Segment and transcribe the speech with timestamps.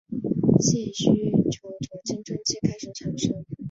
[0.59, 1.11] 性需
[1.51, 3.45] 求从青春期开始产生。